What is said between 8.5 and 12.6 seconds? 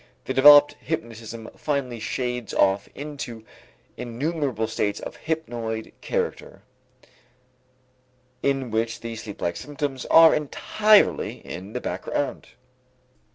which the sleeplike symptoms are entirely in the background.